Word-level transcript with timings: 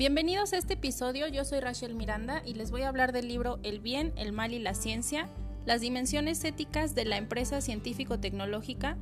Bienvenidos 0.00 0.54
a 0.54 0.56
este 0.56 0.72
episodio, 0.72 1.28
yo 1.28 1.44
soy 1.44 1.60
Rachel 1.60 1.94
Miranda 1.94 2.40
y 2.46 2.54
les 2.54 2.70
voy 2.70 2.80
a 2.80 2.88
hablar 2.88 3.12
del 3.12 3.28
libro 3.28 3.58
El 3.62 3.80
bien, 3.80 4.14
el 4.16 4.32
mal 4.32 4.54
y 4.54 4.58
la 4.58 4.72
ciencia, 4.72 5.28
las 5.66 5.82
dimensiones 5.82 6.42
éticas 6.42 6.94
de 6.94 7.04
la 7.04 7.18
empresa 7.18 7.60
científico-tecnológica 7.60 8.96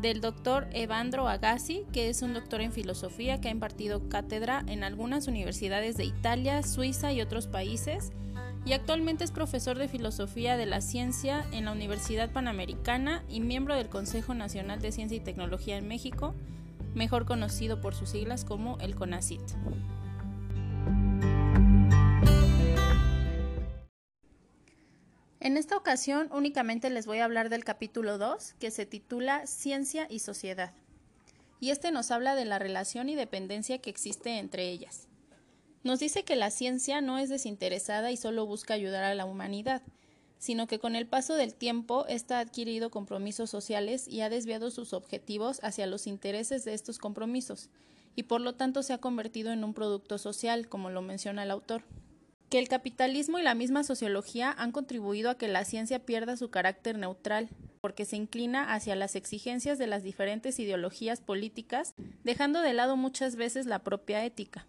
del 0.00 0.20
doctor 0.20 0.66
Evandro 0.72 1.28
Agassi, 1.28 1.86
que 1.92 2.08
es 2.08 2.22
un 2.22 2.34
doctor 2.34 2.60
en 2.60 2.72
filosofía 2.72 3.40
que 3.40 3.46
ha 3.46 3.52
impartido 3.52 4.08
cátedra 4.08 4.64
en 4.66 4.82
algunas 4.82 5.28
universidades 5.28 5.96
de 5.96 6.06
Italia, 6.06 6.64
Suiza 6.64 7.12
y 7.12 7.20
otros 7.20 7.46
países, 7.46 8.10
y 8.64 8.72
actualmente 8.72 9.22
es 9.22 9.30
profesor 9.30 9.78
de 9.78 9.86
filosofía 9.86 10.56
de 10.56 10.66
la 10.66 10.80
ciencia 10.80 11.46
en 11.52 11.66
la 11.66 11.72
Universidad 11.72 12.32
Panamericana 12.32 13.22
y 13.28 13.42
miembro 13.42 13.76
del 13.76 13.88
Consejo 13.88 14.34
Nacional 14.34 14.80
de 14.80 14.90
Ciencia 14.90 15.16
y 15.16 15.20
Tecnología 15.20 15.76
en 15.76 15.86
México, 15.86 16.34
mejor 16.96 17.26
conocido 17.26 17.80
por 17.80 17.94
sus 17.94 18.08
siglas 18.08 18.44
como 18.44 18.76
el 18.80 18.96
CONACIT. 18.96 19.40
En 25.44 25.56
esta 25.56 25.76
ocasión 25.76 26.28
únicamente 26.30 26.88
les 26.88 27.04
voy 27.04 27.18
a 27.18 27.24
hablar 27.24 27.48
del 27.48 27.64
capítulo 27.64 28.16
2, 28.16 28.54
que 28.60 28.70
se 28.70 28.86
titula 28.86 29.44
Ciencia 29.48 30.06
y 30.08 30.20
Sociedad. 30.20 30.72
Y 31.58 31.70
este 31.70 31.90
nos 31.90 32.12
habla 32.12 32.36
de 32.36 32.44
la 32.44 32.60
relación 32.60 33.08
y 33.08 33.16
dependencia 33.16 33.78
que 33.78 33.90
existe 33.90 34.38
entre 34.38 34.68
ellas. 34.68 35.08
Nos 35.82 35.98
dice 35.98 36.22
que 36.22 36.36
la 36.36 36.52
ciencia 36.52 37.00
no 37.00 37.18
es 37.18 37.28
desinteresada 37.28 38.12
y 38.12 38.16
solo 38.16 38.46
busca 38.46 38.74
ayudar 38.74 39.02
a 39.02 39.16
la 39.16 39.24
humanidad, 39.24 39.82
sino 40.38 40.68
que 40.68 40.78
con 40.78 40.94
el 40.94 41.08
paso 41.08 41.34
del 41.34 41.56
tiempo 41.56 42.06
ésta 42.06 42.38
ha 42.38 42.42
adquirido 42.42 42.92
compromisos 42.92 43.50
sociales 43.50 44.06
y 44.06 44.20
ha 44.20 44.30
desviado 44.30 44.70
sus 44.70 44.92
objetivos 44.92 45.58
hacia 45.64 45.88
los 45.88 46.06
intereses 46.06 46.64
de 46.64 46.74
estos 46.74 46.98
compromisos, 46.98 47.68
y 48.14 48.22
por 48.22 48.40
lo 48.40 48.54
tanto 48.54 48.84
se 48.84 48.92
ha 48.92 48.98
convertido 48.98 49.50
en 49.50 49.64
un 49.64 49.74
producto 49.74 50.18
social, 50.18 50.68
como 50.68 50.88
lo 50.88 51.02
menciona 51.02 51.42
el 51.42 51.50
autor 51.50 51.82
que 52.52 52.58
el 52.58 52.68
capitalismo 52.68 53.38
y 53.38 53.42
la 53.42 53.54
misma 53.54 53.82
sociología 53.82 54.54
han 54.58 54.72
contribuido 54.72 55.30
a 55.30 55.38
que 55.38 55.48
la 55.48 55.64
ciencia 55.64 56.00
pierda 56.00 56.36
su 56.36 56.50
carácter 56.50 56.98
neutral, 56.98 57.48
porque 57.80 58.04
se 58.04 58.16
inclina 58.16 58.74
hacia 58.74 58.94
las 58.94 59.16
exigencias 59.16 59.78
de 59.78 59.86
las 59.86 60.02
diferentes 60.02 60.58
ideologías 60.58 61.22
políticas, 61.22 61.94
dejando 62.24 62.60
de 62.60 62.74
lado 62.74 62.98
muchas 62.98 63.36
veces 63.36 63.64
la 63.64 63.78
propia 63.78 64.22
ética. 64.26 64.66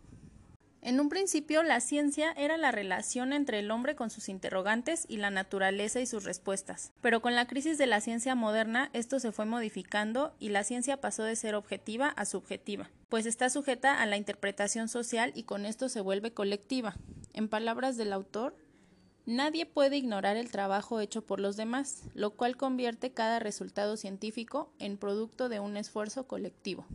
En 0.82 1.02
un 1.02 1.10
principio, 1.10 1.62
la 1.62 1.82
ciencia 1.82 2.32
era 2.38 2.56
la 2.56 2.72
relación 2.72 3.34
entre 3.34 3.60
el 3.60 3.70
hombre 3.70 3.98
con 3.98 4.10
sus 4.10 4.30
interrogantes 4.30 5.06
y 5.10 5.18
la 5.18 5.30
naturaleza 5.30 6.00
y 6.00 6.06
sus 6.06 6.24
respuestas. 6.24 6.94
Pero 7.02 7.22
con 7.22 7.36
la 7.36 7.48
crisis 7.48 7.78
de 7.78 7.88
la 7.88 8.00
ciencia 8.00 8.34
moderna, 8.34 8.92
esto 8.94 9.20
se 9.20 9.34
fue 9.34 9.44
modificando 9.44 10.34
y 10.40 10.50
la 10.50 10.64
ciencia 10.64 11.02
pasó 11.02 11.24
de 11.24 11.36
ser 11.36 11.54
objetiva 11.54 12.08
a 12.08 12.24
subjetiva, 12.24 12.90
pues 13.10 13.26
está 13.26 13.50
sujeta 13.50 14.02
a 14.02 14.06
la 14.06 14.16
interpretación 14.16 14.88
social 14.88 15.34
y 15.36 15.44
con 15.44 15.66
esto 15.66 15.90
se 15.90 16.00
vuelve 16.00 16.34
colectiva. 16.34 16.96
En 17.34 17.50
palabras 17.50 17.98
del 17.98 18.14
autor, 18.14 18.56
nadie 19.26 19.66
puede 19.66 19.98
ignorar 19.98 20.38
el 20.38 20.52
trabajo 20.52 21.00
hecho 21.00 21.26
por 21.26 21.40
los 21.40 21.58
demás, 21.58 22.04
lo 22.14 22.32
cual 22.32 22.58
convierte 22.58 23.12
cada 23.12 23.40
resultado 23.40 23.98
científico 23.98 24.72
en 24.80 24.98
producto 24.98 25.50
de 25.50 25.60
un 25.60 25.76
esfuerzo 25.76 26.28
colectivo. 26.28 26.86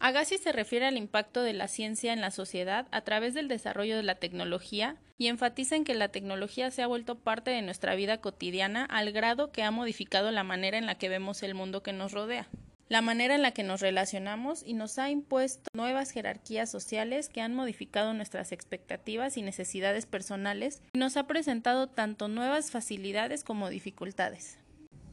Agassi 0.00 0.38
se 0.38 0.52
refiere 0.52 0.86
al 0.86 0.96
impacto 0.96 1.42
de 1.42 1.52
la 1.52 1.68
ciencia 1.68 2.12
en 2.12 2.22
la 2.22 2.30
sociedad 2.30 2.88
a 2.90 3.02
través 3.02 3.34
del 3.34 3.48
desarrollo 3.48 3.96
de 3.96 4.02
la 4.02 4.14
tecnología 4.14 4.96
y 5.18 5.26
enfatiza 5.26 5.76
en 5.76 5.84
que 5.84 5.94
la 5.94 6.08
tecnología 6.08 6.70
se 6.70 6.82
ha 6.82 6.86
vuelto 6.86 7.18
parte 7.18 7.50
de 7.50 7.60
nuestra 7.60 7.94
vida 7.94 8.18
cotidiana 8.22 8.86
al 8.86 9.12
grado 9.12 9.52
que 9.52 9.62
ha 9.62 9.70
modificado 9.70 10.30
la 10.30 10.42
manera 10.42 10.78
en 10.78 10.86
la 10.86 10.96
que 10.96 11.10
vemos 11.10 11.42
el 11.42 11.54
mundo 11.54 11.82
que 11.82 11.92
nos 11.92 12.12
rodea 12.12 12.48
la 12.90 13.02
manera 13.02 13.36
en 13.36 13.42
la 13.42 13.52
que 13.52 13.62
nos 13.62 13.80
relacionamos 13.80 14.64
y 14.66 14.74
nos 14.74 14.98
ha 14.98 15.10
impuesto 15.10 15.70
nuevas 15.72 16.10
jerarquías 16.10 16.68
sociales 16.68 17.28
que 17.28 17.40
han 17.40 17.54
modificado 17.54 18.12
nuestras 18.14 18.50
expectativas 18.50 19.36
y 19.36 19.42
necesidades 19.42 20.06
personales 20.06 20.82
y 20.92 20.98
nos 20.98 21.16
ha 21.16 21.28
presentado 21.28 21.86
tanto 21.86 22.26
nuevas 22.26 22.72
facilidades 22.72 23.44
como 23.44 23.70
dificultades. 23.70 24.58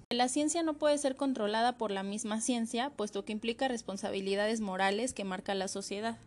La 0.10 0.28
ciencia 0.28 0.64
no 0.64 0.74
puede 0.74 0.98
ser 0.98 1.16
controlada 1.16 1.78
por 1.78 1.92
la 1.92 2.02
misma 2.02 2.42
ciencia, 2.42 2.90
puesto 2.90 3.26
que 3.26 3.34
implica 3.34 3.68
responsabilidades 3.68 4.60
morales 4.60 5.14
que 5.14 5.24
marca 5.24 5.54
la 5.54 5.68
sociedad. 5.68 6.18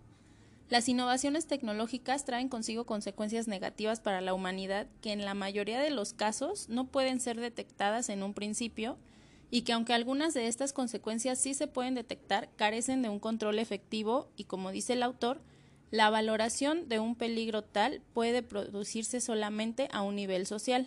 Las 0.68 0.88
innovaciones 0.88 1.48
tecnológicas 1.48 2.24
traen 2.24 2.48
consigo 2.48 2.86
consecuencias 2.86 3.48
negativas 3.48 3.98
para 3.98 4.20
la 4.20 4.34
humanidad 4.34 4.86
que 5.00 5.10
en 5.10 5.24
la 5.24 5.34
mayoría 5.34 5.80
de 5.80 5.90
los 5.90 6.12
casos 6.12 6.68
no 6.68 6.86
pueden 6.86 7.18
ser 7.18 7.40
detectadas 7.40 8.08
en 8.08 8.22
un 8.22 8.34
principio 8.34 8.98
y 9.50 9.62
que 9.62 9.72
aunque 9.72 9.92
algunas 9.92 10.34
de 10.34 10.46
estas 10.46 10.72
consecuencias 10.72 11.38
sí 11.38 11.54
se 11.54 11.66
pueden 11.66 11.94
detectar, 11.94 12.48
carecen 12.56 13.02
de 13.02 13.08
un 13.08 13.18
control 13.18 13.58
efectivo 13.58 14.30
y 14.36 14.44
como 14.44 14.70
dice 14.70 14.92
el 14.92 15.02
autor, 15.02 15.40
la 15.90 16.08
valoración 16.08 16.88
de 16.88 17.00
un 17.00 17.16
peligro 17.16 17.62
tal 17.62 18.00
puede 18.14 18.42
producirse 18.42 19.20
solamente 19.20 19.88
a 19.92 20.02
un 20.02 20.14
nivel 20.14 20.46
social, 20.46 20.86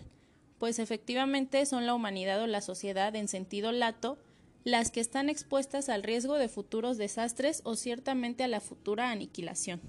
pues 0.59 0.79
efectivamente 0.79 1.65
son 1.65 1.85
la 1.85 1.93
humanidad 1.93 2.41
o 2.41 2.47
la 2.47 2.61
sociedad 2.61 3.13
en 3.15 3.27
sentido 3.27 3.73
lato 3.73 4.17
las 4.63 4.91
que 4.91 5.01
están 5.01 5.29
expuestas 5.29 5.89
al 5.89 6.03
riesgo 6.03 6.37
de 6.37 6.47
futuros 6.47 6.97
desastres 6.97 7.59
o 7.65 7.75
ciertamente 7.75 8.45
a 8.45 8.47
la 8.47 8.61
futura 8.61 9.11
aniquilación. 9.11 9.81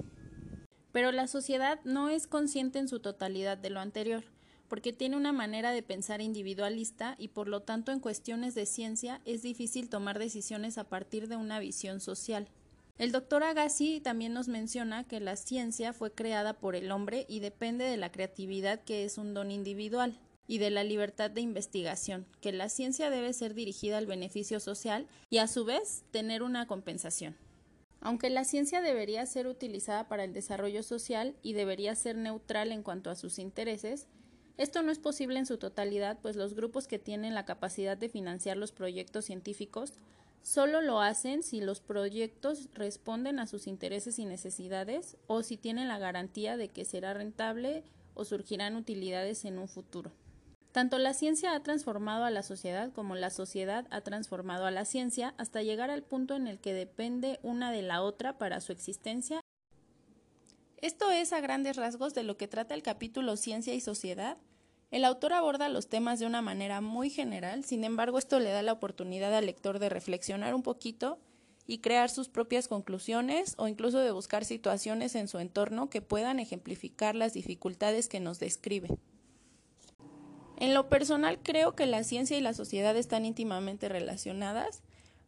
Pero 0.90 1.12
la 1.12 1.28
sociedad 1.28 1.78
no 1.84 2.08
es 2.08 2.26
consciente 2.26 2.80
en 2.80 2.88
su 2.88 2.98
totalidad 2.98 3.56
de 3.56 3.70
lo 3.70 3.78
anterior 3.78 4.24
porque 4.68 4.92
tiene 4.92 5.16
una 5.16 5.32
manera 5.32 5.72
de 5.72 5.82
pensar 5.82 6.20
individualista 6.20 7.16
y 7.18 7.28
por 7.28 7.48
lo 7.48 7.62
tanto 7.62 7.92
en 7.92 8.00
cuestiones 8.00 8.54
de 8.54 8.66
ciencia 8.66 9.20
es 9.24 9.42
difícil 9.42 9.88
tomar 9.88 10.18
decisiones 10.18 10.78
a 10.78 10.84
partir 10.84 11.28
de 11.28 11.36
una 11.36 11.58
visión 11.58 12.00
social. 12.00 12.48
El 12.96 13.10
doctor 13.10 13.42
Agassi 13.42 14.00
también 14.00 14.32
nos 14.32 14.46
menciona 14.46 15.02
que 15.02 15.18
la 15.18 15.34
ciencia 15.34 15.92
fue 15.92 16.12
creada 16.12 16.54
por 16.54 16.76
el 16.76 16.92
hombre 16.92 17.26
y 17.28 17.40
depende 17.40 17.84
de 17.84 17.96
la 17.96 18.12
creatividad 18.12 18.84
que 18.84 19.04
es 19.04 19.18
un 19.18 19.34
don 19.34 19.50
individual 19.50 20.18
y 20.46 20.58
de 20.58 20.70
la 20.70 20.84
libertad 20.84 21.30
de 21.30 21.40
investigación, 21.40 22.26
que 22.40 22.52
la 22.52 22.68
ciencia 22.68 23.10
debe 23.10 23.32
ser 23.32 23.54
dirigida 23.54 23.98
al 23.98 24.06
beneficio 24.06 24.60
social 24.60 25.08
y 25.30 25.38
a 25.38 25.48
su 25.48 25.64
vez 25.64 26.04
tener 26.10 26.42
una 26.42 26.66
compensación. 26.66 27.36
Aunque 28.00 28.28
la 28.28 28.44
ciencia 28.44 28.82
debería 28.82 29.24
ser 29.24 29.46
utilizada 29.46 30.08
para 30.08 30.24
el 30.24 30.34
desarrollo 30.34 30.82
social 30.82 31.34
y 31.42 31.54
debería 31.54 31.94
ser 31.94 32.16
neutral 32.16 32.70
en 32.70 32.82
cuanto 32.82 33.10
a 33.10 33.16
sus 33.16 33.38
intereses, 33.38 34.06
esto 34.56 34.82
no 34.82 34.92
es 34.92 34.98
posible 34.98 35.38
en 35.38 35.46
su 35.46 35.58
totalidad, 35.58 36.18
pues 36.22 36.36
los 36.36 36.54
grupos 36.54 36.86
que 36.86 36.98
tienen 36.98 37.34
la 37.34 37.44
capacidad 37.44 37.96
de 37.96 38.08
financiar 38.08 38.56
los 38.56 38.72
proyectos 38.72 39.24
científicos 39.24 39.94
solo 40.42 40.80
lo 40.80 41.00
hacen 41.00 41.42
si 41.42 41.60
los 41.60 41.80
proyectos 41.80 42.68
responden 42.74 43.38
a 43.38 43.46
sus 43.46 43.66
intereses 43.66 44.18
y 44.18 44.26
necesidades 44.26 45.16
o 45.26 45.42
si 45.42 45.56
tienen 45.56 45.88
la 45.88 45.98
garantía 45.98 46.56
de 46.56 46.68
que 46.68 46.84
será 46.84 47.14
rentable 47.14 47.82
o 48.14 48.24
surgirán 48.24 48.76
utilidades 48.76 49.44
en 49.44 49.58
un 49.58 49.68
futuro. 49.68 50.12
Tanto 50.70 50.98
la 50.98 51.14
ciencia 51.14 51.54
ha 51.54 51.62
transformado 51.62 52.24
a 52.24 52.30
la 52.30 52.42
sociedad 52.42 52.92
como 52.92 53.14
la 53.14 53.30
sociedad 53.30 53.86
ha 53.90 54.00
transformado 54.02 54.66
a 54.66 54.70
la 54.70 54.84
ciencia 54.84 55.34
hasta 55.38 55.62
llegar 55.62 55.90
al 55.90 56.02
punto 56.02 56.36
en 56.36 56.46
el 56.46 56.58
que 56.58 56.74
depende 56.74 57.38
una 57.42 57.72
de 57.72 57.82
la 57.82 58.02
otra 58.02 58.38
para 58.38 58.60
su 58.60 58.72
existencia 58.72 59.40
esto 60.84 61.10
es 61.10 61.32
a 61.32 61.40
grandes 61.40 61.76
rasgos 61.76 62.12
de 62.12 62.22
lo 62.24 62.36
que 62.36 62.46
trata 62.46 62.74
el 62.74 62.82
capítulo 62.82 63.38
Ciencia 63.38 63.72
y 63.72 63.80
Sociedad. 63.80 64.36
El 64.90 65.06
autor 65.06 65.32
aborda 65.32 65.70
los 65.70 65.88
temas 65.88 66.18
de 66.18 66.26
una 66.26 66.42
manera 66.42 66.82
muy 66.82 67.08
general, 67.08 67.64
sin 67.64 67.84
embargo 67.84 68.18
esto 68.18 68.38
le 68.38 68.50
da 68.50 68.60
la 68.60 68.74
oportunidad 68.74 69.34
al 69.34 69.46
lector 69.46 69.78
de 69.78 69.88
reflexionar 69.88 70.54
un 70.54 70.62
poquito 70.62 71.18
y 71.66 71.78
crear 71.78 72.10
sus 72.10 72.28
propias 72.28 72.68
conclusiones 72.68 73.54
o 73.56 73.66
incluso 73.66 73.98
de 74.00 74.10
buscar 74.10 74.44
situaciones 74.44 75.14
en 75.14 75.26
su 75.26 75.38
entorno 75.38 75.88
que 75.88 76.02
puedan 76.02 76.38
ejemplificar 76.38 77.14
las 77.14 77.32
dificultades 77.32 78.06
que 78.06 78.20
nos 78.20 78.38
describe. 78.38 78.88
En 80.58 80.74
lo 80.74 80.90
personal 80.90 81.38
creo 81.42 81.74
que 81.74 81.86
la 81.86 82.04
ciencia 82.04 82.36
y 82.36 82.42
la 82.42 82.52
sociedad 82.52 82.94
están 82.94 83.24
íntimamente 83.24 83.88
relacionadas, 83.88 84.82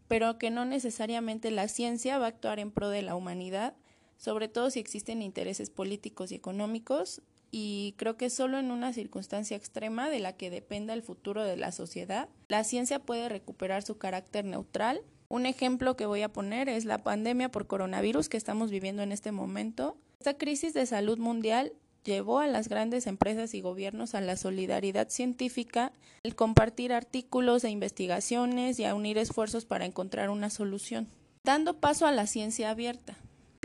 pero 0.07 0.37
que 0.37 0.51
no 0.51 0.67
necesariamente 0.67 1.51
la 1.51 1.67
ciencia 1.67 2.19
va 2.19 2.27
a 2.27 2.29
actuar 2.29 2.59
en 2.59 2.71
pro 2.71 2.91
de 2.91 3.01
la 3.01 3.17
humanidad, 3.17 3.75
sobre 4.17 4.49
todo 4.49 4.71
si 4.71 4.81
existen 4.81 5.23
intereses 5.23 5.71
políticos 5.71 6.33
y 6.33 6.35
económicos, 6.37 7.23
y 7.51 7.95
creo 7.97 8.17
que 8.17 8.31
solo 8.31 8.59
en 8.59 8.71
una 8.71 8.93
circunstancia 8.93 9.57
extrema 9.57 10.11
de 10.11 10.19
la 10.19 10.33
que 10.35 10.51
dependa 10.51 10.95
el 10.95 11.03
futuro 11.03 11.45
de 11.45 11.57
la 11.57 11.73
sociedad, 11.73 12.29
la 12.49 12.65
ciencia 12.65 12.99
puede 12.99 13.29
recuperar 13.29 13.83
su 13.83 13.99
carácter 13.99 14.45
neutral. 14.45 15.01
Un 15.29 15.47
ejemplo 15.47 15.97
que 15.97 16.07
voy 16.07 16.23
a 16.23 16.33
poner 16.33 16.69
es 16.69 16.85
la 16.85 16.99
pandemia 16.99 17.51
por 17.51 17.67
coronavirus 17.67 18.29
que 18.29 18.37
estamos 18.37 18.71
viviendo 18.71 19.03
en 19.03 19.13
este 19.13 19.33
momento. 19.33 19.97
Esta 20.19 20.37
crisis 20.37 20.75
de 20.75 20.87
salud 20.87 21.19
mundial 21.19 21.73
llevó 22.05 22.39
a 22.39 22.47
las 22.47 22.69
grandes 22.69 23.07
empresas 23.07 23.53
y 23.55 23.61
gobiernos 23.61 24.15
a 24.15 24.21
la 24.21 24.37
solidaridad 24.37 25.09
científica, 25.09 25.93
el 26.23 26.37
compartir 26.37 26.93
artículos 26.93 27.65
e 27.65 27.71
investigaciones 27.71 28.79
y 28.79 28.85
a 28.85 28.95
unir 28.95 29.19
esfuerzos 29.19 29.65
para 29.65 29.85
encontrar 29.85 30.31
una 30.31 30.51
solución, 30.51 31.09
dando 31.45 31.81
paso 31.81 32.07
a 32.07 32.13
la 32.13 32.27
ciencia 32.27 32.71
abierta. 32.71 33.17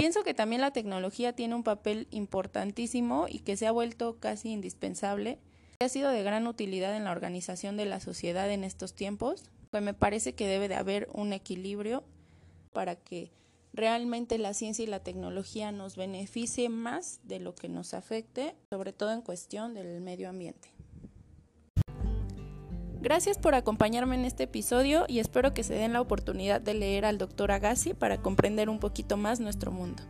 Pienso 0.01 0.23
que 0.23 0.33
también 0.33 0.61
la 0.61 0.71
tecnología 0.71 1.33
tiene 1.33 1.53
un 1.53 1.61
papel 1.61 2.07
importantísimo 2.09 3.27
y 3.29 3.37
que 3.37 3.55
se 3.55 3.67
ha 3.67 3.71
vuelto 3.71 4.17
casi 4.19 4.49
indispensable. 4.49 5.37
Ha 5.79 5.89
sido 5.89 6.09
de 6.09 6.23
gran 6.23 6.47
utilidad 6.47 6.97
en 6.97 7.03
la 7.03 7.11
organización 7.11 7.77
de 7.77 7.85
la 7.85 7.99
sociedad 7.99 8.49
en 8.49 8.63
estos 8.63 8.95
tiempos, 8.95 9.43
pues 9.69 9.83
me 9.83 9.93
parece 9.93 10.33
que 10.33 10.47
debe 10.47 10.67
de 10.69 10.73
haber 10.73 11.07
un 11.13 11.33
equilibrio 11.33 12.03
para 12.73 12.95
que 12.95 13.31
realmente 13.73 14.39
la 14.39 14.55
ciencia 14.55 14.81
y 14.81 14.87
la 14.87 15.03
tecnología 15.03 15.71
nos 15.71 15.97
beneficie 15.97 16.67
más 16.69 17.19
de 17.21 17.39
lo 17.39 17.53
que 17.53 17.69
nos 17.69 17.93
afecte, 17.93 18.55
sobre 18.71 18.93
todo 18.93 19.11
en 19.11 19.21
cuestión 19.21 19.75
del 19.75 20.01
medio 20.01 20.29
ambiente. 20.29 20.70
Gracias 23.01 23.39
por 23.39 23.55
acompañarme 23.55 24.13
en 24.13 24.25
este 24.25 24.43
episodio 24.43 25.05
y 25.07 25.17
espero 25.17 25.55
que 25.55 25.63
se 25.63 25.73
den 25.73 25.91
la 25.91 26.01
oportunidad 26.01 26.61
de 26.61 26.75
leer 26.75 27.03
al 27.03 27.17
doctor 27.17 27.51
Agassi 27.51 27.95
para 27.95 28.21
comprender 28.21 28.69
un 28.69 28.79
poquito 28.79 29.17
más 29.17 29.39
nuestro 29.39 29.71
mundo. 29.71 30.03